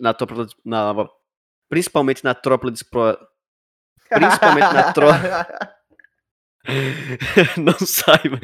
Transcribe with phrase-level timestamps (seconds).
[0.00, 1.08] na tropa na
[1.68, 2.84] principalmente na tropa de
[4.08, 5.76] principalmente na tropa
[7.56, 8.40] não saiba.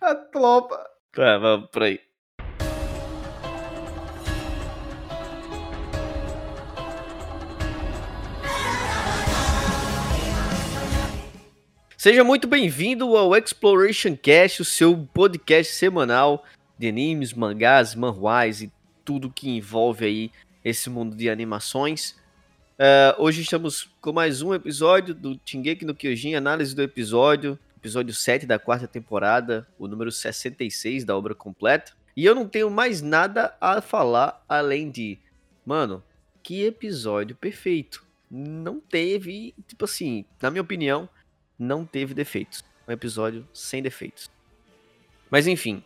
[0.00, 0.82] A tropa.
[1.16, 2.00] É, vamos por aí.
[11.96, 16.44] Seja muito bem-vindo ao Exploration Cast, o seu podcast semanal
[16.78, 18.72] de animes, mangás, manhwas e
[19.04, 20.30] tudo que envolve aí
[20.66, 22.16] esse mundo de animações.
[22.76, 28.12] Uh, hoje estamos com mais um episódio do Shingeki no Kyojin, análise do episódio, episódio
[28.12, 31.92] 7 da quarta temporada, o número 66 da obra completa.
[32.16, 35.20] E eu não tenho mais nada a falar além de,
[35.64, 36.02] mano,
[36.42, 38.04] que episódio perfeito.
[38.28, 41.08] Não teve, tipo assim, na minha opinião,
[41.56, 42.64] não teve defeitos.
[42.88, 44.28] Um episódio sem defeitos.
[45.30, 45.84] Mas enfim,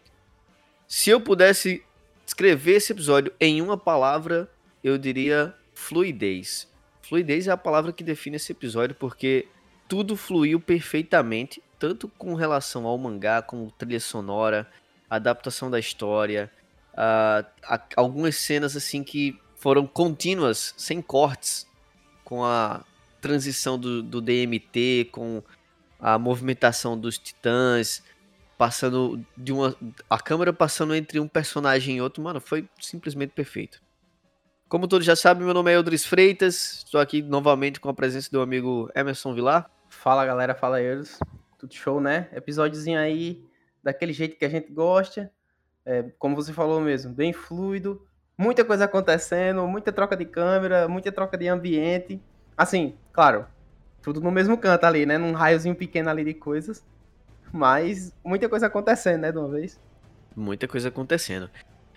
[0.88, 1.84] se eu pudesse
[2.26, 4.50] escrever esse episódio em uma palavra,
[4.82, 6.68] eu diria fluidez.
[7.02, 9.48] Fluidez é a palavra que define esse episódio porque
[9.88, 14.70] tudo fluiu perfeitamente, tanto com relação ao mangá, como trilha sonora,
[15.08, 16.50] adaptação da história,
[16.94, 21.66] uh, a, algumas cenas assim que foram contínuas, sem cortes,
[22.24, 22.84] com a
[23.20, 25.42] transição do, do DMT, com
[25.98, 28.02] a movimentação dos titãs,
[28.56, 29.76] passando de uma.
[30.08, 33.82] A câmera passando entre um personagem e outro, mano, foi simplesmente perfeito.
[34.70, 38.30] Como todos já sabem, meu nome é Eldris Freitas, estou aqui novamente com a presença
[38.30, 39.68] do amigo Emerson Vilar.
[39.88, 41.18] Fala galera, fala Eldris.
[41.58, 42.28] Tudo show, né?
[42.32, 43.44] Episódiozinho aí,
[43.82, 45.28] daquele jeito que a gente gosta.
[45.84, 48.06] É, como você falou mesmo, bem fluido.
[48.38, 52.22] Muita coisa acontecendo, muita troca de câmera, muita troca de ambiente.
[52.56, 53.46] Assim, claro,
[54.00, 55.18] tudo no mesmo canto ali, né?
[55.18, 56.86] Num raiozinho pequeno ali de coisas.
[57.52, 59.80] Mas muita coisa acontecendo, né, de uma vez.
[60.36, 61.50] Muita coisa acontecendo.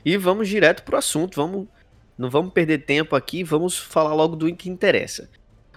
[0.04, 1.68] E vamos direto pro assunto, vamos
[2.18, 5.30] não vamos perder tempo aqui, vamos falar logo do que interessa.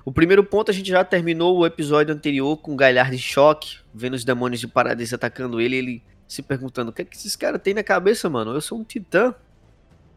[0.05, 3.79] O primeiro ponto, a gente já terminou o episódio anterior com o Galhard em choque,
[3.93, 7.35] vendo os demônios de Paradiso atacando ele, ele se perguntando, o que é que esses
[7.35, 8.53] caras têm na cabeça, mano?
[8.53, 9.35] Eu sou um titã.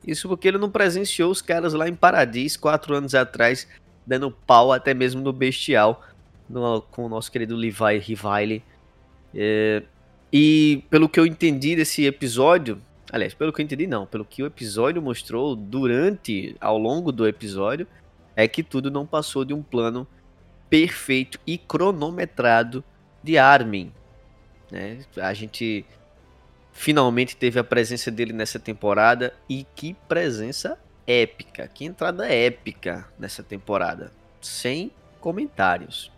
[0.06, 3.68] Isso porque ele não presenciou os caras lá em Paradis quatro anos atrás,
[4.06, 6.04] dando pau até mesmo no Bestial,
[6.50, 8.64] no, com o nosso querido Levi Rivale.
[9.34, 9.84] É,
[10.32, 12.82] e pelo que eu entendi desse episódio,
[13.12, 17.28] aliás, pelo que eu entendi não, pelo que o episódio mostrou durante, ao longo do
[17.28, 17.88] episódio,
[18.36, 20.08] é que tudo não passou de um plano
[20.70, 22.84] perfeito e cronometrado
[23.24, 23.92] de Armin.
[24.72, 25.00] Né?
[25.18, 25.86] A gente
[26.72, 33.44] finalmente teve a presença dele nessa temporada e que presença épica, que entrada épica nessa
[33.44, 36.12] temporada, sem comentários.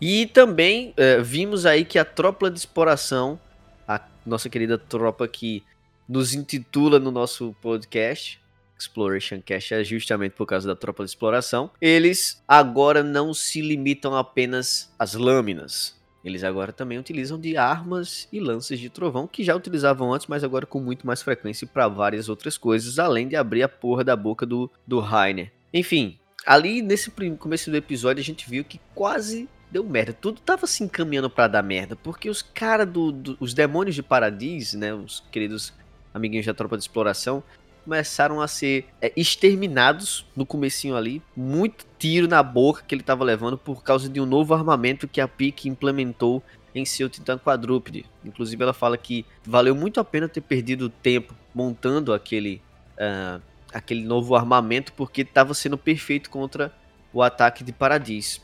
[0.00, 3.38] E também uh, vimos aí que a tropa de exploração,
[3.86, 5.62] a nossa querida tropa que
[6.08, 8.40] nos intitula no nosso podcast,
[8.78, 11.70] Exploration Cast é justamente por causa da tropa de exploração.
[11.80, 15.98] Eles agora não se limitam apenas às lâminas.
[16.24, 20.44] Eles agora também utilizam de armas e lances de trovão, que já utilizavam antes, mas
[20.44, 24.16] agora com muito mais frequência para várias outras coisas, além de abrir a porra da
[24.16, 25.52] boca do, do Rainer.
[25.72, 30.12] Enfim, ali nesse começo do episódio a gente viu que quase deu merda.
[30.12, 34.02] Tudo tava se encaminhando para dar merda, porque os caras do, do, os demônios de
[34.02, 35.72] Paradis, né, os queridos
[36.18, 37.42] amiguinhos da tropa de exploração,
[37.84, 43.24] começaram a ser é, exterminados no comecinho ali, muito tiro na boca que ele estava
[43.24, 46.42] levando por causa de um novo armamento que a PIC implementou
[46.74, 48.04] em seu Titan quadrúpede.
[48.22, 52.60] Inclusive ela fala que valeu muito a pena ter perdido tempo montando aquele
[52.98, 53.40] uh,
[53.72, 56.72] aquele novo armamento porque estava sendo perfeito contra
[57.12, 58.40] o ataque de Paradis.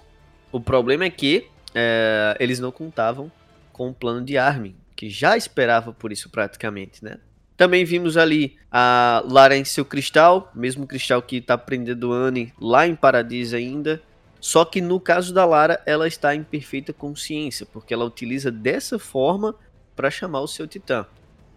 [0.50, 3.30] O problema é que uh, eles não contavam
[3.72, 7.18] com o plano de Armin, que já esperava por isso praticamente, né?
[7.56, 12.86] Também vimos ali a Lara em seu cristal, mesmo cristal que está prendendo Anne lá
[12.86, 14.02] em Paradiso ainda.
[14.40, 18.98] Só que no caso da Lara, ela está em perfeita consciência, porque ela utiliza dessa
[18.98, 19.54] forma
[19.94, 21.06] para chamar o seu titã.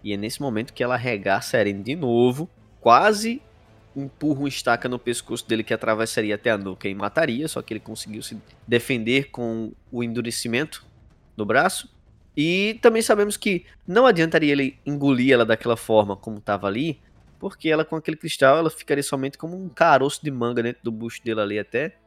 [0.04, 3.42] E é nesse momento que ela arregaça Eren de novo, quase
[3.96, 7.74] empurra uma estaca no pescoço dele que atravessaria até a nuca e mataria, só que
[7.74, 10.86] ele conseguiu se defender com o endurecimento
[11.36, 11.90] no braço.
[12.38, 17.02] E também sabemos que não adiantaria ele engolir ela daquela forma como estava ali,
[17.40, 20.92] porque ela com aquele cristal ela ficaria somente como um caroço de manga dentro do
[20.92, 21.98] bucho dele ali até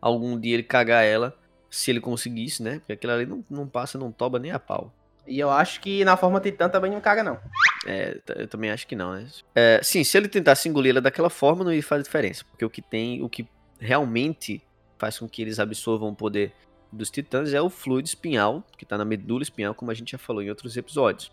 [0.00, 1.36] algum dia ele cagar ela,
[1.70, 2.78] se ele conseguisse, né?
[2.78, 4.92] Porque aquilo ali não, não passa, não toba nem a pau.
[5.26, 7.38] E eu acho que na forma titã também não caga, não.
[7.86, 9.26] É, eu também acho que não, né?
[9.54, 12.44] É, sim, se ele tentasse engolir ela daquela forma, não ia fazer diferença.
[12.50, 13.46] Porque o que tem, o que
[13.78, 14.62] realmente
[14.96, 16.52] faz com que eles absorvam o poder
[16.92, 20.18] dos titãs é o fluido espinhal, que está na medula espinhal, como a gente já
[20.18, 21.30] falou em outros episódios.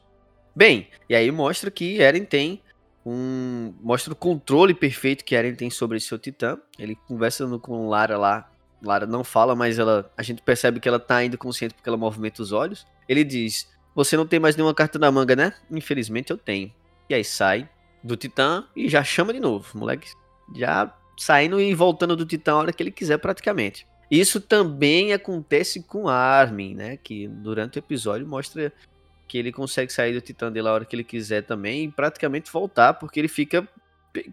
[0.55, 2.61] Bem, e aí mostra que Eren tem
[3.05, 6.57] um mostra o controle perfeito que Eren tem sobre seu titã.
[6.79, 8.49] Ele conversa com Lara lá.
[8.81, 11.97] Lara não fala, mas ela a gente percebe que ela tá ainda consciente porque ela
[11.97, 12.85] movimenta os olhos.
[13.07, 15.53] Ele diz: "Você não tem mais nenhuma carta na manga, né?
[15.69, 16.73] Infelizmente eu tenho".
[17.09, 17.69] E aí sai
[18.03, 20.09] do titã e já chama de novo, moleque.
[20.55, 23.87] Já saindo e voltando do titã a hora que ele quiser praticamente.
[24.09, 26.97] Isso também acontece com Armin, né?
[26.97, 28.71] Que durante o episódio mostra
[29.27, 32.51] que ele consegue sair do Titã dele a hora que ele quiser também e praticamente
[32.51, 33.67] voltar, porque ele fica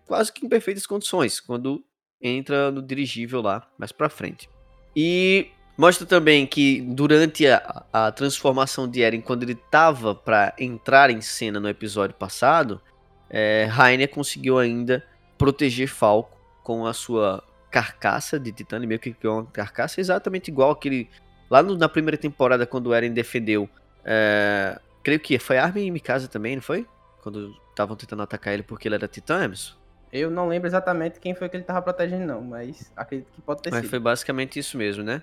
[0.06, 1.82] quase que em perfeitas condições quando
[2.20, 4.48] entra no dirigível lá mais pra frente.
[4.94, 11.10] E mostra também que durante a, a transformação de Eren, quando ele tava para entrar
[11.10, 12.80] em cena no episódio passado,
[13.28, 15.04] é, Rainer conseguiu ainda
[15.38, 17.42] proteger Falco com a sua
[17.72, 21.08] carcaça de titânio, meio que criou uma carcaça exatamente igual aquele.
[21.50, 23.68] Lá no, na primeira temporada, quando o Eren defendeu.
[24.04, 26.86] É, creio que foi Armin e Mikasa também, não foi?
[27.22, 29.74] Quando estavam tentando atacar ele porque ele era titã, Emerson?
[30.12, 33.62] Eu não lembro exatamente quem foi que ele tava protegendo, não, mas acredito que pode
[33.62, 33.84] ter mas sido.
[33.84, 35.22] Mas foi basicamente isso mesmo, né?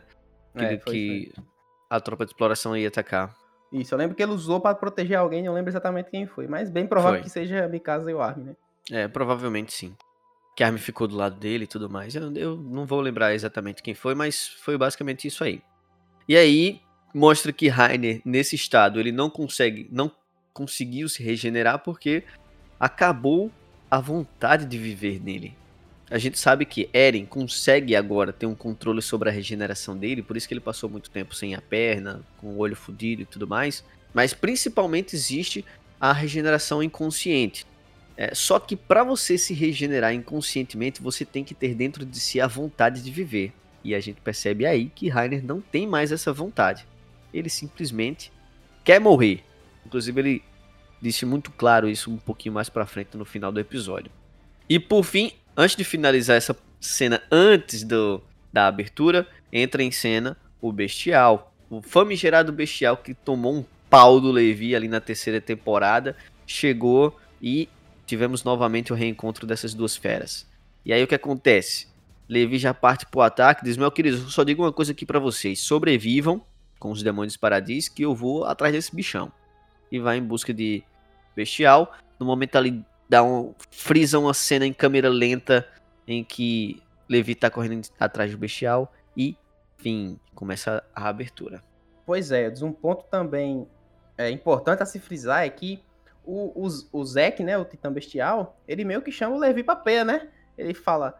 [0.57, 1.43] Que, é, foi, que foi.
[1.89, 3.35] a tropa de exploração ia atacar.
[3.71, 6.71] Isso, eu lembro que ele usou para proteger alguém, não lembro exatamente quem foi, mas
[6.71, 7.23] bem provável foi.
[7.23, 8.55] que seja Mikasa e o Armin, né?
[8.91, 9.95] É, provavelmente sim
[10.59, 12.13] que a Armin ficou do lado dele e tudo mais.
[12.15, 15.61] Eu, eu não vou lembrar exatamente quem foi, mas foi basicamente isso aí.
[16.27, 16.81] E aí
[17.13, 20.11] mostra que Rainer nesse estado ele não consegue, não
[20.53, 22.25] conseguiu se regenerar porque
[22.77, 23.49] acabou
[23.89, 25.55] a vontade de viver nele.
[26.11, 30.35] A gente sabe que Eren consegue agora ter um controle sobre a regeneração dele, por
[30.35, 33.47] isso que ele passou muito tempo sem a perna, com o olho fudido e tudo
[33.47, 33.81] mais.
[34.13, 35.63] Mas principalmente existe
[36.01, 37.65] a regeneração inconsciente,
[38.21, 42.41] é, só que para você se regenerar inconscientemente, você tem que ter dentro de si
[42.41, 43.53] a vontade de viver.
[43.81, 46.85] E a gente percebe aí que Rainer não tem mais essa vontade.
[47.33, 48.29] Ele simplesmente
[48.83, 49.41] quer morrer.
[49.85, 50.43] Inclusive ele
[51.01, 54.11] disse muito claro isso um pouquinho mais para frente no final do episódio.
[54.67, 58.21] E por fim, antes de finalizar essa cena antes do,
[58.51, 61.53] da abertura, entra em cena o Bestial.
[61.69, 67.69] O famigerado Bestial que tomou um pau do Levi ali na terceira temporada, chegou e
[68.09, 70.47] tivemos novamente o reencontro dessas duas feras.
[70.83, 71.87] E aí o que acontece?
[72.27, 75.59] Levi já parte pro ataque, diz: Meu querido, só digo uma coisa aqui para vocês:
[75.59, 76.41] sobrevivam
[76.79, 79.31] com os demônios paradis, que eu vou atrás desse bichão.
[79.91, 80.83] E vai em busca de
[81.35, 81.93] bestial.
[82.19, 83.53] No momento ali dá um.
[83.69, 85.67] frisa uma cena em câmera lenta
[86.07, 89.37] em que Levi tá correndo atrás do bestial e,
[89.77, 91.63] enfim, começa a abertura.
[92.05, 93.67] Pois é, um ponto também
[94.17, 95.79] é importante a se frisar é que
[96.29, 99.75] o, o, o Zek, né, o Titã Bestial, ele meio que chama o Levi pra
[99.75, 100.29] peia, né?
[100.57, 101.19] Ele fala,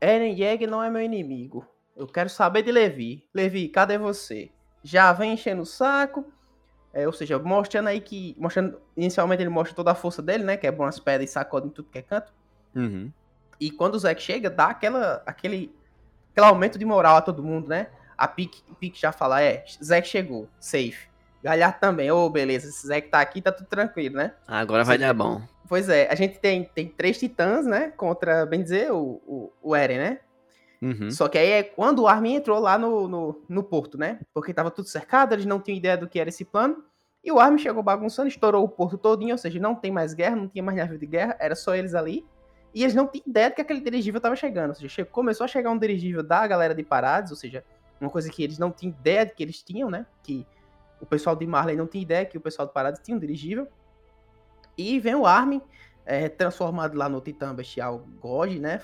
[0.00, 1.66] Eren Yeager não é meu inimigo.
[1.96, 3.26] Eu quero saber de Levi.
[3.34, 4.50] Levi, cadê você?
[4.82, 6.24] Já vem enchendo o saco.
[6.92, 8.34] É, ou seja, mostrando aí que.
[8.38, 10.56] Mostrando, inicialmente ele mostra toda a força dele, né?
[10.56, 12.32] Que é bom as pedras e sacode em tudo que é canto.
[12.74, 13.12] Uhum.
[13.60, 15.74] E quando o Zek chega, dá aquela, aquele,
[16.30, 17.88] aquele aumento de moral a todo mundo, né?
[18.16, 21.08] A Pique, Pique já fala, é, Zek chegou, safe.
[21.48, 22.10] Galhardo também.
[22.10, 24.34] Ô, oh, beleza, esse Zé que tá aqui, tá tudo tranquilo, né?
[24.46, 25.40] Agora vai dar bom.
[25.66, 27.90] Pois é, a gente tem, tem três titãs, né?
[27.96, 30.20] Contra, bem dizer, o, o, o Eren, né?
[30.80, 31.10] Uhum.
[31.10, 34.20] Só que aí é quando o Armin entrou lá no, no, no, porto, né?
[34.32, 36.84] Porque tava tudo cercado, eles não tinham ideia do que era esse plano.
[37.24, 40.36] E o Armin chegou bagunçando, estourou o porto todinho, ou seja, não tem mais guerra,
[40.36, 42.24] não tinha mais navio de guerra, era só eles ali.
[42.74, 44.70] E eles não tinham ideia de que aquele dirigível tava chegando.
[44.70, 47.64] Ou seja, começou a chegar um dirigível da galera de Parades, ou seja,
[48.00, 50.06] uma coisa que eles não tinham ideia de que eles tinham, né?
[50.22, 50.46] Que
[51.00, 53.68] o pessoal de Marley não tinha ideia que o pessoal de Paradas tinha um dirigível.
[54.76, 55.60] E vem o Armin,
[56.04, 58.80] é, transformado lá no Titã Bestial God, né?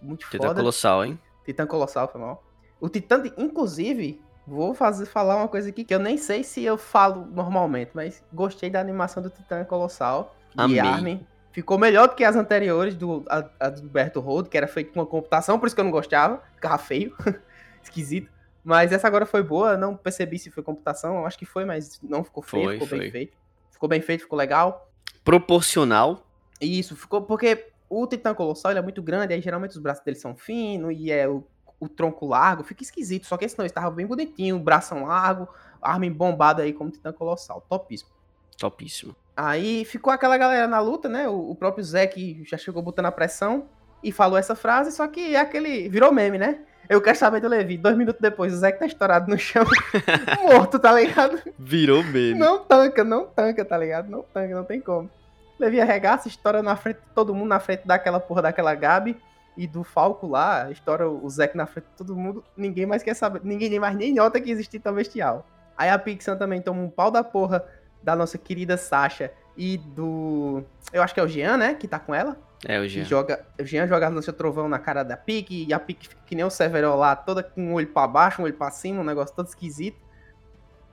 [0.00, 0.60] Muito Titã foda.
[0.60, 1.18] Colossal, hein?
[1.44, 2.44] Titã Colossal, foi mal.
[2.80, 6.62] O Titã, de, inclusive, vou fazer, falar uma coisa aqui que eu nem sei se
[6.62, 10.36] eu falo normalmente, mas gostei da animação do Titã Colossal.
[10.56, 10.76] Amei.
[10.76, 11.26] E Armin.
[11.52, 15.06] Ficou melhor do que as anteriores, do, a, do Road, que era feito com uma
[15.06, 16.42] computação, por isso que eu não gostava.
[16.54, 17.16] Ficava feio.
[17.82, 18.30] Esquisito.
[18.66, 22.24] Mas essa agora foi boa, não percebi se foi computação, acho que foi, mas não
[22.24, 22.98] ficou feio, foi, ficou foi.
[22.98, 23.38] bem feito.
[23.70, 24.90] Ficou bem feito, ficou legal.
[25.22, 26.26] Proporcional.
[26.60, 30.16] Isso, ficou porque o Titã Colossal ele é muito grande, aí geralmente os braços dele
[30.16, 31.46] são finos e é o,
[31.78, 33.24] o tronco largo, fica esquisito.
[33.24, 35.48] Só que esse não, estava bem bonitinho, bração largo,
[35.80, 38.10] arma bombada aí como Titã Colossal, topíssimo.
[38.58, 39.14] Topíssimo.
[39.36, 41.28] Aí ficou aquela galera na luta, né?
[41.28, 43.68] O, o próprio Zé que já chegou botando a pressão
[44.02, 45.88] e falou essa frase, só que é aquele.
[45.88, 46.64] virou meme, né?
[46.88, 47.76] Eu quero saber do Levi.
[47.76, 49.64] Dois minutos depois, o que tá estourado no chão,
[50.42, 51.40] morto, tá ligado?
[51.58, 52.34] Virou meme.
[52.34, 54.08] Não tanca, não tanca, tá ligado?
[54.08, 55.10] Não tanca, não tem como.
[55.58, 59.16] Levi arregaça, estoura na frente de todo mundo, na frente daquela porra daquela Gabi
[59.56, 62.44] e do Falco lá, estoura o Zé na frente de todo mundo.
[62.56, 65.46] Ninguém mais quer saber, ninguém mais nem nota que existe tão bestial.
[65.76, 67.64] Aí a Pixan também toma um pau da porra
[68.02, 70.62] da nossa querida Sasha, e do.
[70.92, 71.74] Eu acho que é o Jean, né?
[71.74, 72.36] Que tá com ela.
[72.64, 73.04] É, o Jean.
[73.04, 76.34] joga, o Jean joga lança trovão na cara da Pique, e a Pique fica que
[76.34, 79.04] nem o Severo lá, toda com um olho pra baixo, um olho pra cima, um
[79.04, 79.98] negócio todo esquisito.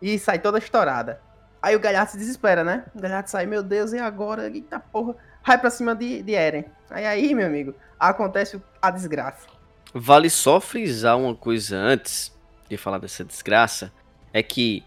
[0.01, 1.22] E sai toda estourada.
[1.62, 2.84] Aí o Galhardo se desespera, né?
[2.93, 4.48] O Galhardo sai, meu Deus, e agora?
[4.50, 5.15] Eita porra.
[5.46, 6.65] Vai pra cima de, de Eren.
[6.89, 9.48] Aí aí, meu amigo, acontece a desgraça.
[9.93, 12.34] Vale só frisar uma coisa antes
[12.70, 13.93] de falar dessa desgraça.
[14.34, 14.84] É que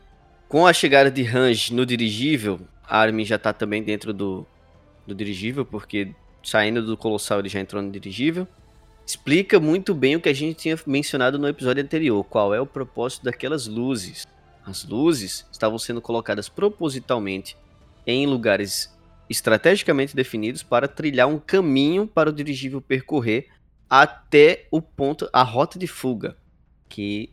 [0.48, 4.46] com a chegada de Range no dirigível, a Armin já tá também dentro do,
[5.06, 6.14] do dirigível, porque
[6.46, 8.46] saindo do Colossal ele já entrou no dirigível.
[9.04, 12.66] Explica muito bem o que a gente tinha mencionado no episódio anterior, qual é o
[12.66, 14.26] propósito daquelas luzes.
[14.64, 17.56] As luzes estavam sendo colocadas propositalmente
[18.06, 18.96] em lugares
[19.28, 23.48] estrategicamente definidos para trilhar um caminho para o dirigível percorrer
[23.90, 26.36] até o ponto, a rota de fuga,
[26.88, 27.30] que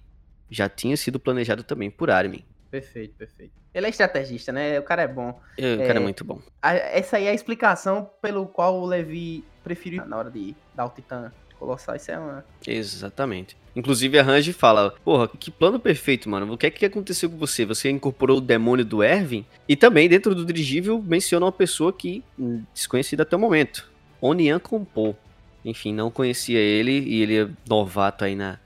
[0.50, 2.44] já tinha sido planejado também por Armin.
[2.74, 3.52] Perfeito, perfeito.
[3.72, 4.80] Ele é estrategista, né?
[4.80, 5.40] O cara é bom.
[5.60, 6.42] É, O cara é muito bom.
[6.60, 10.88] A- Essa aí é a explicação pelo qual o Levi preferiu na hora de dar
[10.88, 11.96] o Titã Colossal.
[11.96, 12.44] Isso é uma.
[12.66, 13.56] Exatamente.
[13.76, 16.52] Inclusive a Range fala, porra, que plano perfeito, mano.
[16.52, 17.64] O que é que aconteceu com você?
[17.64, 19.46] Você incorporou o demônio do Erwin?
[19.70, 23.88] E também dentro do dirigível menciona uma pessoa que hum, desconhecida até o momento.
[24.20, 25.14] Onian Compô.
[25.64, 28.60] Enfim, não conhecia ele e ele é novato aí na,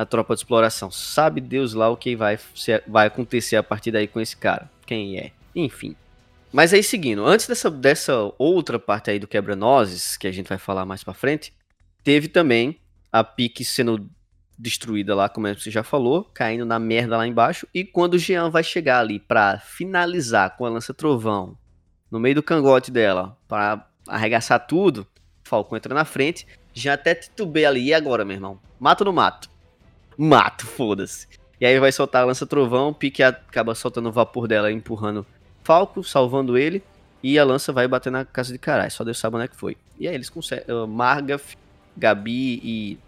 [0.00, 0.90] na tropa de exploração.
[0.90, 2.38] Sabe Deus lá o que vai,
[2.88, 4.70] vai acontecer a partir daí com esse cara.
[4.86, 5.30] Quem é?
[5.54, 5.94] Enfim.
[6.50, 10.56] Mas aí seguindo, antes dessa, dessa outra parte aí do quebra-nozes, que a gente vai
[10.56, 11.52] falar mais pra frente,
[12.02, 12.80] teve também
[13.12, 14.08] a pique sendo
[14.58, 17.68] destruída lá, como você já falou, caindo na merda lá embaixo.
[17.74, 21.58] E quando o Jean vai chegar ali pra finalizar com a lança trovão
[22.10, 25.06] no meio do cangote dela, pra arregaçar tudo,
[25.44, 26.46] Falcão entra na frente.
[26.72, 27.84] Já até titubeia ali.
[27.84, 28.58] E agora, meu irmão?
[28.78, 29.50] Mato não mato?
[30.22, 31.26] Mato, foda-se.
[31.58, 35.26] E aí vai soltar a lança trovão, pique acaba soltando o vapor dela, empurrando
[35.64, 36.82] Falco, salvando ele.
[37.22, 38.90] E a lança vai bater na casa de caralho.
[38.90, 39.78] Só Deus sabe onde é que foi.
[39.98, 40.64] E aí eles conseguem.
[40.74, 41.56] Uh, Margaf,
[41.96, 42.98] Gabi e,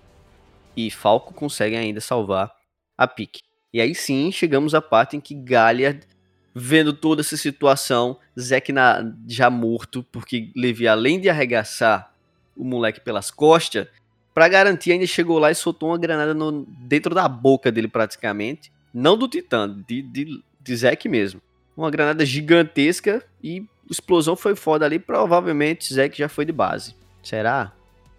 [0.75, 2.51] e Falco conseguem ainda salvar
[2.97, 3.43] a Pique.
[3.75, 6.07] E aí sim chegamos à parte em que Galliard,
[6.55, 12.11] vendo toda essa situação, Zack na, já morto, porque Levi, além de arregaçar
[12.57, 13.87] o moleque pelas costas,
[14.35, 18.73] pra garantir, ainda chegou lá e soltou uma granada no, dentro da boca dele praticamente.
[18.93, 21.41] Não do Titã, de, de, de mesmo.
[21.77, 24.99] Uma granada gigantesca e explosão foi foda ali.
[24.99, 26.95] Provavelmente Zack já foi de base.
[27.23, 27.73] Será?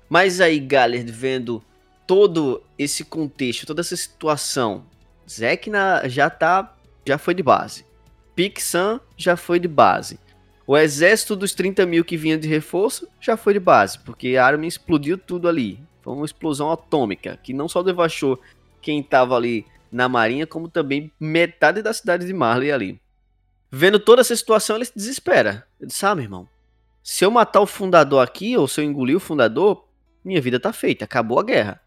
[0.09, 1.63] Mas aí, Gallard, vendo
[2.07, 4.85] todo esse contexto, toda essa situação,
[5.29, 5.69] Zack
[6.05, 6.75] já tá.
[7.05, 7.85] Já foi de base.
[8.35, 10.19] Pixan já foi de base.
[10.65, 14.45] O exército dos 30 mil que vinha de reforço já foi de base, porque a
[14.45, 15.79] Armin explodiu tudo ali.
[16.03, 18.39] Foi uma explosão atômica, que não só devastou
[18.81, 23.01] quem tava ali na marinha, como também metade da cidade de Marley ali.
[23.71, 25.65] Vendo toda essa situação, ele se desespera.
[25.79, 26.47] Ele disse, ah, meu irmão,
[27.01, 29.87] se eu matar o fundador aqui, ou se eu engolir o fundador,
[30.23, 31.81] minha vida tá feita, acabou a guerra.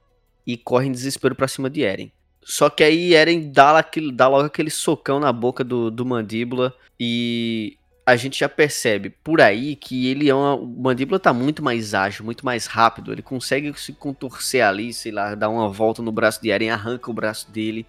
[0.47, 2.11] E corre em desespero pra cima de Eren.
[2.43, 6.73] Só que aí Eren dá, aquele, dá logo aquele socão na boca do, do mandíbula
[6.99, 10.55] e a gente já percebe por aí que ele é uma.
[10.55, 13.11] O mandíbula tá muito mais ágil, muito mais rápido.
[13.11, 17.11] Ele consegue se contorcer ali, sei lá, dar uma volta no braço de Eren, arranca
[17.11, 17.85] o braço dele,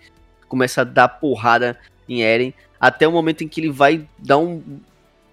[0.47, 1.77] começa a dar porrada
[2.09, 4.79] em Eren, até o momento em que ele vai dar um,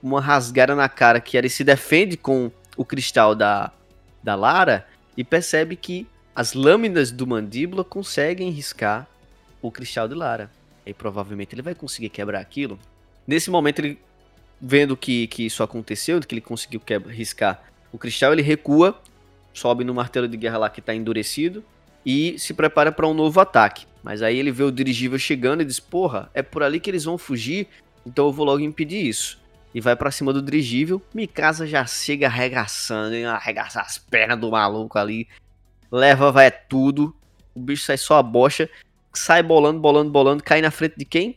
[0.03, 3.73] uma rasgada na cara que Eren se defende com o cristal da,
[4.23, 4.87] da Lara
[5.17, 9.07] e percebe que as lâminas do mandíbula conseguem riscar
[9.63, 10.51] o cristal de Lara.
[10.85, 12.79] E provavelmente ele vai conseguir quebrar aquilo.
[13.27, 13.99] Nesse momento, ele
[14.67, 18.99] vendo que, que isso aconteceu, que ele conseguiu riscar o cristal, ele recua,
[19.53, 21.63] sobe no martelo de guerra lá que está endurecido
[22.05, 23.87] e se prepara para um novo ataque.
[24.03, 27.05] Mas aí ele vê o dirigível chegando e diz: Porra, é por ali que eles
[27.05, 27.69] vão fugir,
[28.07, 29.39] então eu vou logo impedir isso.
[29.75, 31.03] E vai para cima do dirigível.
[31.13, 35.29] Mikasa já chega arregaçando, arregaça as pernas do maluco ali.
[35.91, 37.15] Leva, vai tudo.
[37.55, 38.71] O bicho sai só a bocha.
[39.13, 40.43] Sai bolando, bolando, bolando.
[40.45, 41.37] Cai na frente de quem?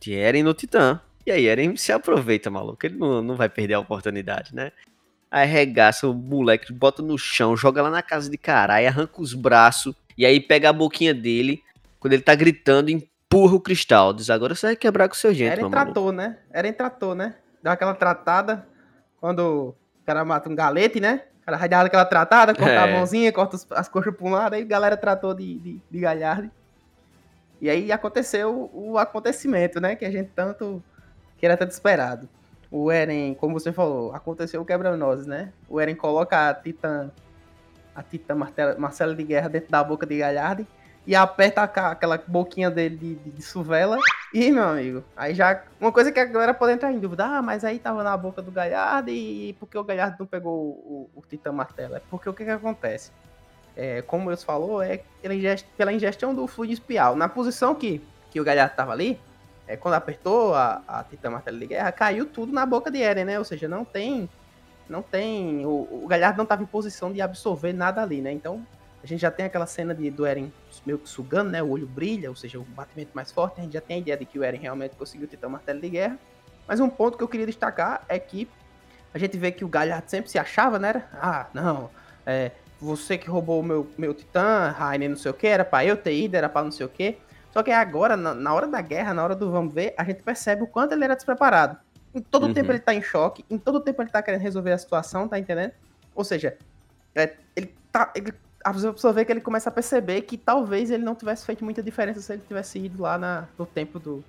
[0.00, 1.00] De Eren no Titã.
[1.26, 2.84] E aí Eren se aproveita, maluco.
[2.84, 4.72] Ele não, não vai perder a oportunidade, né?
[5.30, 9.32] Aí arregaça o moleque, bota no chão, joga lá na casa de caralho, arranca os
[9.32, 9.94] braços.
[10.18, 11.62] E aí pega a boquinha dele.
[12.00, 14.12] Quando ele tá gritando, empurra o cristal.
[14.12, 15.80] Diz, agora você vai quebrar com o seu jeito, Eren maluco.
[15.84, 16.38] tratou, né?
[16.52, 17.36] Eren tratou, né?
[17.62, 18.66] Dá aquela tratada
[19.20, 21.22] quando o cara mata um galete, né?
[21.40, 22.92] O cara vai dar aquela tratada, corta a É.
[22.92, 26.50] mãozinha, corta as coxas pra um lado, aí a galera tratou de, de, de Galhardo.
[27.60, 29.94] E aí aconteceu o acontecimento, né?
[29.96, 30.82] Que a gente tanto
[31.42, 32.28] que era tanto esperado.
[32.70, 35.52] O Eren, como você falou, aconteceu o quebra-nozes, né?
[35.68, 37.10] O Eren coloca a Titã,
[37.92, 38.36] a Titã
[38.78, 40.64] Marcela de Guerra dentro da boca de Galhardo
[41.04, 43.98] e aperta aquela boquinha dele de, de, suvela.
[44.32, 45.64] E, meu amigo, aí já.
[45.80, 48.40] Uma coisa que a galera pode entrar em dúvida: ah, mas aí tava na boca
[48.40, 51.96] do Galhardo e por que o Galhardo não pegou o, o, o Titã Martelo?
[51.96, 53.10] É porque o que que acontece?
[53.76, 57.16] É, como eu falou, é pela, ingest, pela ingestão do fluido espial.
[57.16, 59.18] Na posição que, que o Galhardo tava ali,
[59.72, 63.24] é, quando apertou a, a Titã Martelo de Guerra, caiu tudo na boca de Eren,
[63.24, 63.38] né?
[63.38, 64.28] Ou seja, não tem.
[64.86, 65.64] Não tem.
[65.64, 68.30] O, o Galhardo não tava em posição de absorver nada ali, né?
[68.30, 68.66] Então
[69.02, 70.52] a gente já tem aquela cena de, do Eren
[70.84, 71.62] meio que sugando, né?
[71.62, 73.60] O olho brilha, ou seja, o batimento mais forte.
[73.60, 75.88] A gente já tem a ideia de que o Eren realmente conseguiu o martelo de
[75.88, 76.18] guerra.
[76.68, 78.46] Mas um ponto que eu queria destacar é que
[79.14, 81.04] a gente vê que o Galhardo sempre se achava, né?
[81.14, 81.88] Ah, não,
[82.26, 85.82] é, você que roubou o meu, meu titã, Rainer, não sei o que, era pra
[85.82, 87.16] eu ter ido, era pra não sei o que.
[87.52, 90.22] Só que agora, na, na, hora da guerra, na hora do vamos ver, a gente
[90.22, 91.76] percebe o quanto ele era despreparado.
[92.14, 92.54] Em todo uhum.
[92.54, 95.38] tempo ele tá em choque, em todo tempo ele tá querendo resolver a situação, tá
[95.38, 95.72] entendendo?
[96.14, 96.56] Ou seja,
[97.14, 98.32] é, ele, tá, ele
[98.64, 101.82] a pessoa vê que ele começa a perceber que talvez ele não tivesse feito muita
[101.82, 104.24] diferença se ele tivesse ido lá na, no tempo do.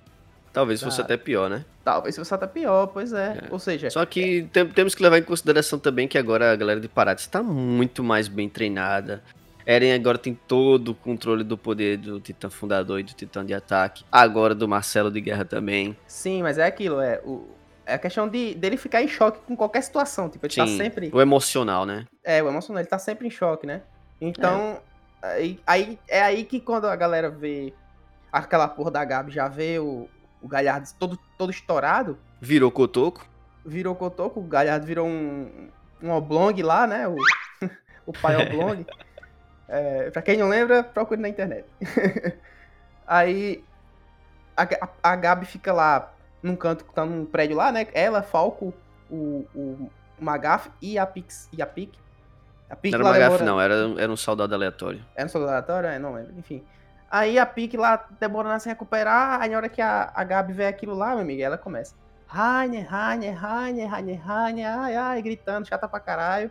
[0.52, 1.64] Talvez fosse até pior, né?
[1.82, 3.38] Talvez fosse até pior, pois é.
[3.42, 3.48] é.
[3.50, 3.90] Ou seja.
[3.90, 4.64] Só que é...
[4.64, 8.28] temos que levar em consideração também que agora a galera de Paraty está muito mais
[8.28, 9.22] bem treinada.
[9.66, 13.54] Eren agora tem todo o controle do poder do Titã Fundador e do Titã de
[13.54, 14.04] Ataque.
[14.12, 15.96] Agora do Marcelo de Guerra também.
[16.06, 17.20] Sim, mas é aquilo, é.
[17.24, 17.48] O,
[17.86, 20.28] é a questão de dele ficar em choque com qualquer situação.
[20.28, 21.10] Tipo, ele tá Sim, tá sempre.
[21.12, 22.06] O emocional, né?
[22.22, 23.82] É, o emocional, ele tá sempre em choque, né?
[24.20, 24.94] Então, é.
[25.24, 27.72] Aí, aí, é aí que quando a galera vê
[28.30, 30.06] aquela porra da Gabi, já vê o,
[30.42, 32.18] o Galhardo todo, todo estourado.
[32.40, 33.26] Virou cotoco.
[33.64, 35.70] Virou cotoco, o Galhardo virou um,
[36.02, 37.08] um oblong lá, né?
[37.08, 37.16] O,
[38.04, 38.84] o pai oblong.
[39.68, 41.66] é, pra quem não lembra, procure na internet.
[43.06, 43.64] aí
[44.56, 47.86] a, a, a, Gabi fica lá num canto, tá num prédio lá, né?
[47.92, 48.72] Ela, Falco,
[49.10, 51.98] o, o Magaf e a Pix e a Pique
[52.68, 53.44] a Pique não era uma demora...
[53.44, 55.04] não, era, era um soldado aleatório.
[55.14, 55.88] Era um soldado aleatório?
[55.90, 56.62] É, não lembro, enfim.
[57.10, 60.52] Aí a Pique lá demorando a se recuperar, aí na hora que a, a Gabi
[60.52, 61.94] vê aquilo lá, meu amigo, ela começa.
[62.26, 66.50] Rainer, Rainer, Rainer, Rainer, Rainer, ai, ai, gritando, chata pra caralho.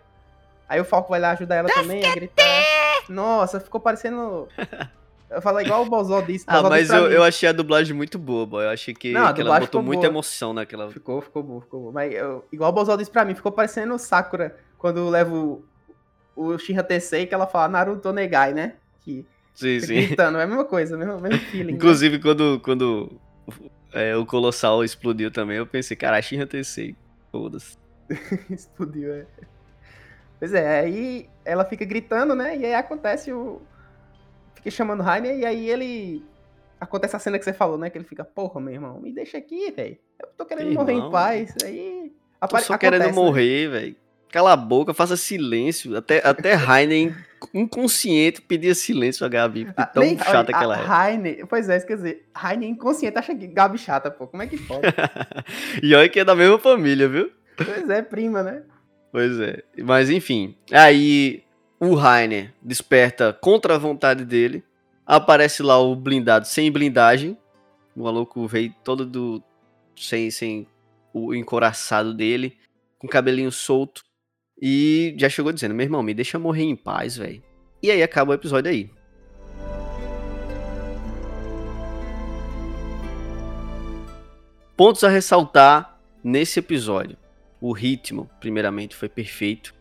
[0.70, 2.44] Aí o Falco vai lá ajudar ela também a gritar.
[3.10, 4.48] Nossa, ficou parecendo.
[5.30, 6.46] Eu falo igual o Bozó disse.
[6.48, 9.60] ah, mas eu, eu achei a dublagem muito boa, Eu achei que, não, que ela
[9.60, 10.12] botou muita boa.
[10.12, 10.92] emoção naquela.
[10.92, 11.92] Ficou, ficou bom, ficou bom.
[11.92, 15.66] Mas eu, igual o Bozó disse pra mim, ficou parecendo Sakura quando leva o,
[16.36, 18.76] o Shinra Tensei que ela fala Naruto Negai, né?
[19.02, 19.96] Que sim, sim.
[19.96, 21.72] gritando, é a mesma coisa, mesmo, mesmo feeling.
[21.72, 21.78] Né?
[21.78, 22.22] Inclusive, né?
[22.22, 23.20] quando, quando
[23.92, 26.96] é, o Colossal explodiu também, eu pensei, cara, Shinra Tensei,
[27.32, 27.78] foda-se.
[28.50, 29.26] explodiu, é.
[30.44, 32.58] Pois é, aí ela fica gritando, né?
[32.58, 33.62] E aí acontece o.
[34.56, 36.22] Fica chamando Rainer, e aí ele.
[36.82, 37.90] Acontece a cena que você falou, né?
[37.90, 39.98] Que ele fica, porra, meu irmão, me deixa aqui, velho.
[40.22, 41.56] Eu tô querendo morrer em paz.
[41.64, 42.12] Aí.
[42.42, 43.12] Tô só acontece, querendo né?
[43.14, 43.96] morrer, velho.
[44.34, 45.96] Cala a boca, faça silêncio.
[45.96, 47.16] Até, até Heine,
[47.54, 49.72] inconsciente, pedia silêncio a Gabi.
[49.78, 51.14] Ah, tão Nem, chata a, que ela é.
[51.14, 54.28] Heine, pois é, quer dizer, Heine inconsciente acha que Gabi chata, pô.
[54.28, 54.82] Como é que pode?
[55.82, 57.32] e olha que é da mesma família, viu?
[57.56, 58.64] Pois é, prima, né?
[59.14, 59.62] Pois é.
[59.78, 60.56] Mas enfim.
[60.72, 61.44] Aí
[61.80, 64.64] o Rainer desperta contra a vontade dele.
[65.06, 67.38] Aparece lá o blindado sem blindagem.
[67.96, 69.44] O maluco veio todo do.
[69.96, 70.66] sem, sem
[71.14, 72.58] o encoraçado dele.
[72.98, 74.04] Com cabelinho solto.
[74.60, 77.44] E já chegou dizendo: meu irmão, me deixa morrer em paz, velho.
[77.84, 78.90] E aí acaba o episódio aí.
[84.76, 87.23] Pontos a ressaltar nesse episódio.
[87.64, 89.74] O ritmo, primeiramente, foi perfeito.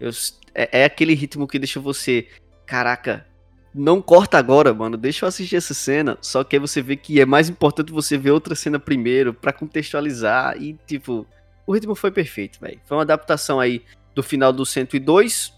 [0.00, 0.08] Eu,
[0.54, 2.26] é, é, aquele ritmo que deixa você.
[2.64, 3.26] Caraca,
[3.74, 4.96] não corta agora, mano.
[4.96, 6.16] Deixa eu assistir essa cena.
[6.22, 9.52] Só que aí você vê que é mais importante você ver outra cena primeiro para
[9.52, 10.56] contextualizar.
[10.56, 11.26] E, tipo,
[11.66, 12.80] o ritmo foi perfeito, velho.
[12.86, 15.52] Foi uma adaptação aí do final do 102,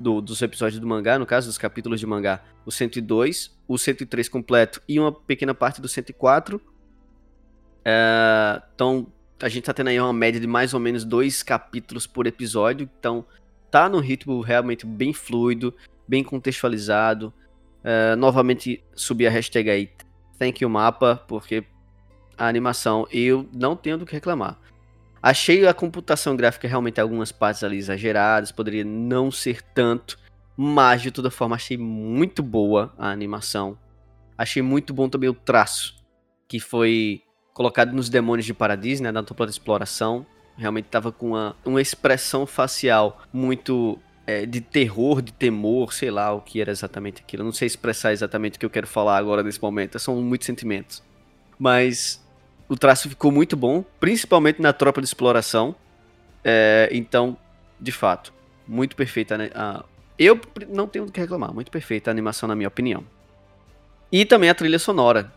[0.00, 4.28] do, dos episódios do mangá, no caso, dos capítulos de mangá, o 102, o 103
[4.28, 6.60] completo e uma pequena parte do 104.
[7.84, 9.06] É, então,
[9.40, 12.88] a gente tá tendo aí uma média de mais ou menos dois capítulos por episódio,
[12.98, 13.24] então
[13.70, 15.74] tá num ritmo realmente bem fluido,
[16.06, 17.32] bem contextualizado.
[17.84, 19.90] É, novamente subi a hashtag aí,
[20.38, 21.64] thank you mapa, porque
[22.36, 24.58] a animação eu não tenho do que reclamar.
[25.22, 30.18] Achei a computação gráfica realmente algumas partes ali exageradas, poderia não ser tanto,
[30.56, 33.78] mas de toda forma achei muito boa a animação.
[34.36, 35.96] Achei muito bom também o traço,
[36.46, 37.22] que foi
[37.58, 40.24] colocado nos Demônios de Paradiso, né, na dupla de exploração.
[40.56, 46.32] Realmente estava com uma, uma expressão facial muito é, de terror, de temor, sei lá
[46.32, 47.42] o que era exatamente aquilo.
[47.42, 51.02] Não sei expressar exatamente o que eu quero falar agora nesse momento, são muitos sentimentos.
[51.58, 52.24] Mas
[52.68, 55.74] o traço ficou muito bom, principalmente na tropa de exploração.
[56.44, 57.36] É, então,
[57.80, 58.32] de fato,
[58.68, 59.50] muito perfeita né,
[60.16, 63.02] Eu não tenho o que reclamar, muito perfeita a animação, na minha opinião.
[64.12, 65.36] E também a trilha sonora.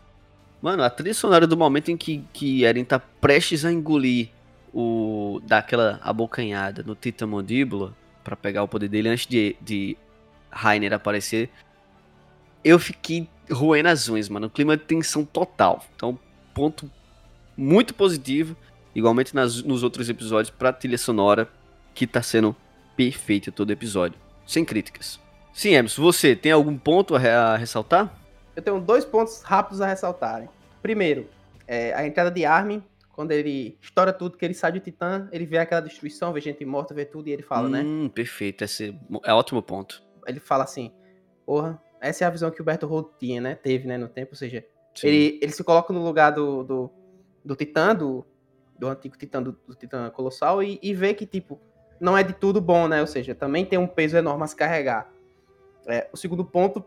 [0.62, 4.28] Mano, a trilha sonora do momento em que, que Eren tá prestes a engolir
[4.72, 5.40] o.
[5.44, 9.96] daquela abocanhada no Tita Mandíbula para pegar o poder dele antes de, de
[10.52, 11.50] Rainer aparecer.
[12.64, 14.46] Eu fiquei roendo as unhas, mano.
[14.46, 15.84] O clima de tensão total.
[15.96, 16.16] Então,
[16.54, 16.88] ponto
[17.56, 18.56] muito positivo.
[18.94, 21.48] Igualmente nas, nos outros episódios pra trilha sonora,
[21.92, 22.54] que tá sendo
[22.96, 24.16] perfeita todo episódio.
[24.46, 25.18] Sem críticas.
[25.52, 28.21] Sim, Emerson, você tem algum ponto a, a ressaltar?
[28.54, 30.48] Eu tenho dois pontos rápidos a ressaltarem.
[30.82, 31.28] Primeiro,
[31.66, 35.46] é, a entrada de Armin, quando ele estoura tudo, que ele sai do Titã, ele
[35.46, 37.82] vê aquela destruição, vê gente morta, vê tudo, e ele fala, né?
[37.82, 38.10] hum, né?
[38.10, 40.02] Perfeito, esse é ótimo ponto.
[40.26, 40.92] Ele fala assim,
[41.46, 43.54] porra, essa é a visão que o Berto Roth tinha, né?
[43.54, 44.64] Teve, né, no tempo, ou seja,
[45.02, 46.90] ele, ele se coloca no lugar do, do,
[47.44, 48.26] do Titã, do,
[48.78, 51.60] do antigo Titã, do, do Titã Colossal, e, e vê que, tipo,
[52.00, 53.00] não é de tudo bom, né?
[53.00, 55.10] Ou seja, também tem um peso enorme a se carregar.
[55.86, 56.84] É, o segundo ponto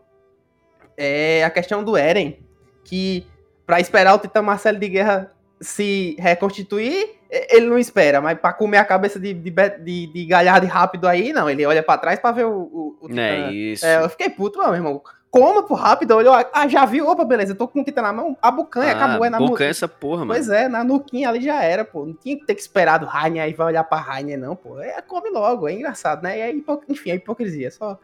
[0.96, 2.38] é a questão do Eren,
[2.84, 3.26] que
[3.66, 7.16] para esperar o Titã Marcelo de Guerra se reconstituir,
[7.50, 11.32] ele não espera, mas para comer a cabeça de, de, de, de Galhardo rápido aí,
[11.32, 13.20] não, ele olha para trás para ver o, o, o Titã.
[13.20, 13.84] É isso.
[13.84, 15.02] É, eu fiquei puto, meu irmão.
[15.28, 18.12] Como, pô, rápido, olhou, ah, já viu, opa, beleza, eu tô com o Titã na
[18.12, 20.32] mão, a bucanha, ah, acabou, é na bucanha essa porra, mano.
[20.32, 23.06] Pois é, na nuquinha ali já era, pô, não tinha que ter que esperar do
[23.06, 26.54] Rainer aí vai olhar pra Rainer, não, pô, é, come logo, é engraçado, né, é,
[26.88, 27.98] enfim, é hipocrisia, só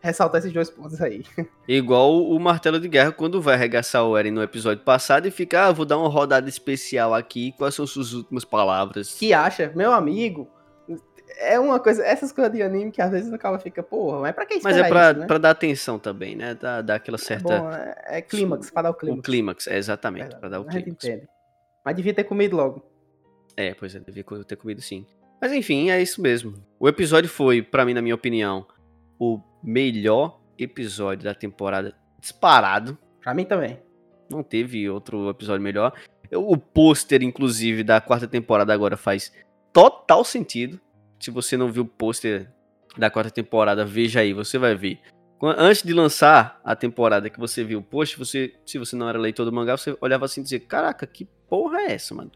[0.00, 1.24] ressaltar esses dois pontos aí.
[1.66, 5.66] Igual o Martelo de Guerra quando vai arregaçar o Eren no episódio passado e fica,
[5.66, 9.14] ah, vou dar uma rodada especial aqui, quais são suas últimas palavras?
[9.14, 10.48] Que acha, meu amigo,
[11.38, 14.46] é uma coisa, essas coisas de anime que às vezes acaba fica, porra, mas pra
[14.46, 15.26] que Mas é pra, isso, né?
[15.26, 16.54] pra dar atenção também, né?
[16.54, 17.54] Dar, dar aquela certa...
[17.54, 19.18] É, bom, é, é clímax, pra dar o clímax.
[19.18, 21.04] O clímax, é exatamente, é, pra dar o clímax.
[21.84, 22.82] Mas devia ter comido logo.
[23.56, 25.06] É, pois é, devia ter comido sim.
[25.40, 26.54] Mas enfim, é isso mesmo.
[26.78, 28.66] O episódio foi, para mim, na minha opinião,
[29.18, 32.96] o melhor episódio da temporada disparado.
[33.20, 33.80] Pra mim também.
[34.30, 35.92] Não teve outro episódio melhor.
[36.32, 39.32] O pôster, inclusive, da quarta temporada agora faz
[39.72, 40.80] total sentido.
[41.18, 42.50] Se você não viu o pôster
[42.96, 45.00] da quarta temporada, veja aí, você vai ver.
[45.40, 49.18] Antes de lançar a temporada que você viu o post, você, se você não era
[49.18, 52.30] leitor do mangá, você olhava assim e dizia: Caraca, que porra é essa, mano?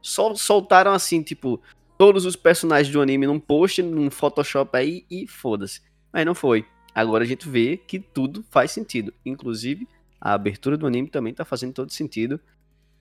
[0.00, 1.60] Só soltaram assim, tipo,
[1.98, 5.82] todos os personagens do anime num post, num Photoshop aí e foda-se.
[6.12, 6.64] Mas não foi.
[6.94, 9.12] Agora a gente vê que tudo faz sentido.
[9.24, 9.88] Inclusive,
[10.20, 12.38] a abertura do anime também tá fazendo todo sentido.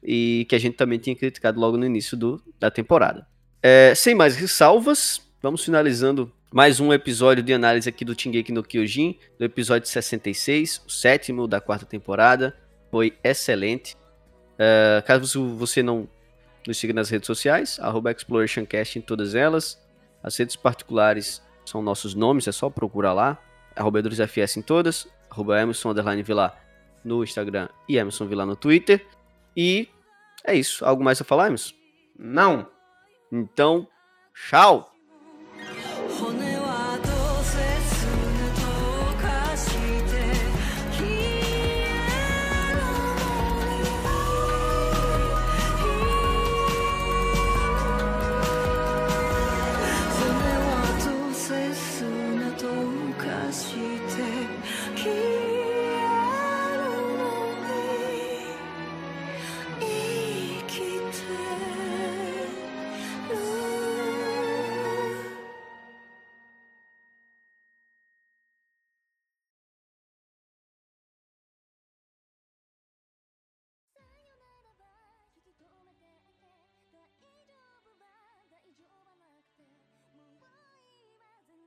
[0.02, 3.28] E que a gente também tinha criticado logo no início do, da temporada.
[3.62, 8.64] É, sem mais ressalvas, vamos finalizando mais um episódio de análise aqui do Shingeki no
[8.64, 12.58] Kyojin, do episódio 66, o sétimo da quarta temporada.
[12.90, 13.96] Foi excelente.
[14.58, 16.10] É, caso você não
[16.68, 19.80] nos siga nas redes sociais, arroba ExplorationCast em todas elas.
[20.24, 23.38] As redes particulares são nossos nomes, é só procurar lá.
[23.76, 25.08] Arroba EdrisFS em todas.
[25.30, 26.56] Arroba Emerson Vila
[27.04, 29.06] no Instagram e Emerson Vila no Twitter.
[29.56, 29.88] E
[30.44, 30.84] é isso.
[30.84, 31.74] Algo mais a falar, Emerson?
[32.20, 32.68] Não.
[33.32, 33.88] Então,
[34.36, 34.91] tchau!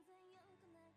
[0.05, 0.94] 怎有可能？